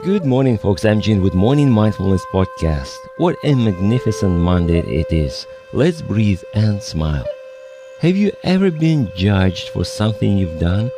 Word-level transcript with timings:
Good 0.00 0.24
morning, 0.24 0.58
folks. 0.58 0.84
I'm 0.84 1.00
Jin 1.00 1.22
with 1.22 1.32
Morning 1.32 1.70
Mindfulness 1.70 2.24
Podcast. 2.32 2.96
What 3.18 3.36
a 3.44 3.54
magnificent 3.54 4.32
Monday 4.32 4.80
it 4.80 5.12
is. 5.12 5.46
Let's 5.72 6.02
breathe 6.02 6.42
and 6.54 6.82
smile. 6.82 7.24
Have 8.00 8.16
you 8.16 8.32
ever 8.42 8.72
been 8.72 9.12
judged 9.14 9.68
for 9.68 9.84
something 9.84 10.36
you've 10.36 10.58
done 10.58 10.90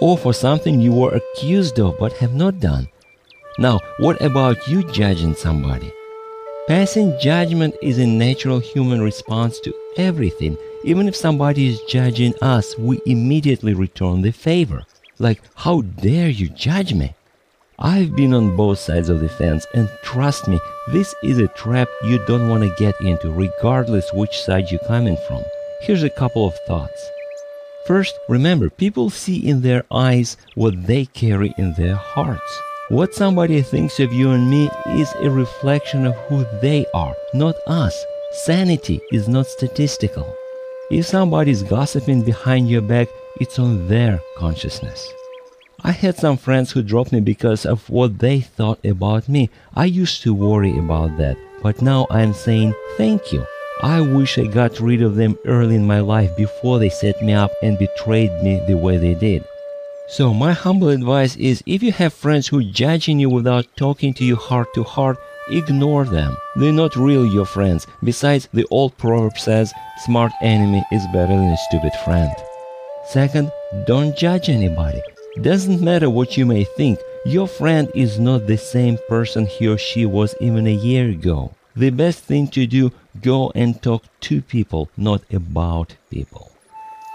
or 0.00 0.18
for 0.18 0.32
something 0.32 0.80
you 0.80 0.92
were 0.92 1.14
accused 1.14 1.78
of 1.78 1.98
but 2.00 2.14
have 2.14 2.34
not 2.34 2.58
done? 2.58 2.88
Now, 3.60 3.78
what 3.98 4.20
about 4.20 4.66
you 4.66 4.82
judging 4.90 5.36
somebody? 5.36 5.92
Passing 6.66 7.16
judgment 7.20 7.76
is 7.80 7.98
a 7.98 8.06
natural 8.06 8.58
human 8.58 9.00
response 9.00 9.60
to 9.60 9.74
everything. 9.96 10.58
Even 10.82 11.06
if 11.06 11.14
somebody 11.14 11.68
is 11.68 11.80
judging 11.82 12.34
us, 12.42 12.76
we 12.76 13.00
immediately 13.06 13.74
return 13.74 14.22
the 14.22 14.32
favor. 14.32 14.82
Like, 15.20 15.42
how 15.54 15.82
dare 15.82 16.28
you 16.28 16.48
judge 16.48 16.92
me? 16.92 17.14
I've 17.80 18.16
been 18.16 18.34
on 18.34 18.56
both 18.56 18.80
sides 18.80 19.08
of 19.08 19.20
the 19.20 19.28
fence, 19.28 19.64
and 19.72 19.88
trust 20.02 20.48
me, 20.48 20.58
this 20.88 21.14
is 21.22 21.38
a 21.38 21.46
trap 21.46 21.86
you 22.02 22.18
don't 22.26 22.48
want 22.48 22.64
to 22.64 22.74
get 22.76 23.00
into, 23.00 23.30
regardless 23.30 24.12
which 24.12 24.36
side 24.40 24.68
you're 24.68 24.80
coming 24.88 25.16
from. 25.28 25.44
Here's 25.82 26.02
a 26.02 26.10
couple 26.10 26.44
of 26.44 26.58
thoughts. 26.66 27.08
First, 27.86 28.18
remember, 28.28 28.68
people 28.68 29.10
see 29.10 29.48
in 29.48 29.60
their 29.60 29.84
eyes 29.92 30.36
what 30.56 30.88
they 30.88 31.06
carry 31.06 31.54
in 31.56 31.72
their 31.74 31.94
hearts. 31.94 32.60
What 32.88 33.14
somebody 33.14 33.62
thinks 33.62 34.00
of 34.00 34.12
you 34.12 34.32
and 34.32 34.50
me 34.50 34.68
is 34.88 35.12
a 35.20 35.30
reflection 35.30 36.04
of 36.04 36.16
who 36.26 36.44
they 36.60 36.84
are, 36.94 37.14
not 37.32 37.54
us. 37.68 37.96
Sanity 38.44 39.00
is 39.12 39.28
not 39.28 39.46
statistical. 39.46 40.26
If 40.90 41.06
somebody's 41.06 41.62
gossiping 41.62 42.22
behind 42.22 42.68
your 42.68 42.82
back, 42.82 43.08
it's 43.40 43.60
on 43.60 43.86
their 43.86 44.20
consciousness. 44.36 45.14
I 45.84 45.92
had 45.92 46.16
some 46.16 46.36
friends 46.36 46.72
who 46.72 46.82
dropped 46.82 47.12
me 47.12 47.20
because 47.20 47.64
of 47.64 47.88
what 47.88 48.18
they 48.18 48.40
thought 48.40 48.84
about 48.84 49.28
me. 49.28 49.48
I 49.76 49.84
used 49.84 50.22
to 50.22 50.34
worry 50.34 50.76
about 50.76 51.16
that, 51.18 51.36
but 51.62 51.80
now 51.80 52.08
I'm 52.10 52.32
saying 52.32 52.74
thank 52.96 53.32
you. 53.32 53.46
I 53.80 54.00
wish 54.00 54.38
I 54.38 54.46
got 54.46 54.80
rid 54.80 55.02
of 55.02 55.14
them 55.14 55.38
early 55.46 55.76
in 55.76 55.86
my 55.86 56.00
life 56.00 56.36
before 56.36 56.80
they 56.80 56.88
set 56.88 57.22
me 57.22 57.32
up 57.32 57.52
and 57.62 57.78
betrayed 57.78 58.32
me 58.42 58.60
the 58.66 58.76
way 58.76 58.96
they 58.96 59.14
did. 59.14 59.44
So 60.08 60.34
my 60.34 60.52
humble 60.52 60.88
advice 60.88 61.36
is 61.36 61.62
if 61.64 61.80
you 61.80 61.92
have 61.92 62.12
friends 62.12 62.48
who 62.48 62.64
judging 62.64 63.20
you 63.20 63.30
without 63.30 63.66
talking 63.76 64.12
to 64.14 64.24
you 64.24 64.34
heart 64.34 64.74
to 64.74 64.82
heart, 64.82 65.16
ignore 65.48 66.04
them. 66.04 66.36
They're 66.56 66.72
not 66.72 66.96
really 66.96 67.28
your 67.28 67.46
friends. 67.46 67.86
Besides, 68.02 68.48
the 68.52 68.66
old 68.72 68.98
proverb 68.98 69.38
says, 69.38 69.72
smart 70.04 70.32
enemy 70.42 70.82
is 70.90 71.06
better 71.12 71.36
than 71.36 71.50
a 71.50 71.56
stupid 71.68 71.92
friend. 72.04 72.34
Second, 73.10 73.52
don't 73.86 74.16
judge 74.16 74.48
anybody. 74.48 75.02
Doesn't 75.42 75.80
matter 75.80 76.10
what 76.10 76.36
you 76.36 76.44
may 76.44 76.64
think, 76.64 76.98
your 77.24 77.46
friend 77.46 77.88
is 77.94 78.18
not 78.18 78.48
the 78.48 78.58
same 78.58 78.98
person 79.08 79.46
he 79.46 79.68
or 79.68 79.78
she 79.78 80.04
was 80.04 80.34
even 80.40 80.66
a 80.66 80.74
year 80.74 81.08
ago. 81.10 81.52
The 81.76 81.90
best 81.90 82.24
thing 82.24 82.48
to 82.48 82.66
do, 82.66 82.90
go 83.22 83.52
and 83.54 83.80
talk 83.80 84.02
to 84.22 84.42
people, 84.42 84.90
not 84.96 85.22
about 85.32 85.94
people. 86.10 86.50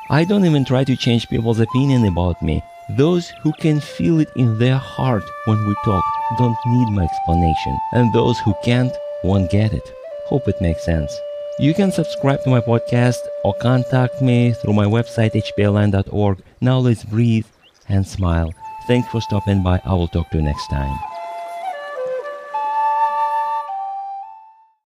I 0.10 0.24
don't 0.24 0.46
even 0.46 0.64
try 0.64 0.86
to 0.86 0.96
change 0.96 1.28
people's 1.28 1.60
opinion 1.60 2.06
about 2.06 2.42
me. 2.42 2.64
Those 2.98 3.30
who 3.42 3.52
can 3.60 3.82
feel 3.82 4.22
it 4.22 4.30
in 4.38 4.58
their 4.58 4.78
heart 4.78 5.26
when 5.44 5.68
we 5.68 5.76
talk 5.84 6.06
don't 6.38 6.58
need 6.66 6.96
my 6.96 7.04
explanation, 7.04 7.78
and 7.92 8.14
those 8.14 8.40
who 8.40 8.54
can't 8.64 8.94
won't 9.26 9.52
get 9.52 9.74
it. 9.74 9.92
Hope 10.28 10.48
it 10.48 10.62
makes 10.62 10.86
sense. 10.86 11.14
You 11.60 11.74
can 11.74 11.92
subscribe 11.92 12.42
to 12.44 12.50
my 12.50 12.62
podcast 12.62 13.20
or 13.44 13.54
contact 13.56 14.22
me 14.22 14.54
through 14.54 14.74
my 14.74 14.86
website 14.86 15.34
hpln.org. 15.34 16.40
Now 16.62 16.80
let's 16.80 17.04
breathe 17.04 17.46
and 17.94 18.06
smile. 18.06 18.54
Thanks 18.88 19.08
for 19.08 19.22
stopping 19.22 19.64
by. 19.64 19.80
I 19.86 19.94
will 19.94 20.10
talk 20.10 20.30
to 20.32 20.38
you 20.38 20.44
next 20.44 20.68
time. 20.68 21.13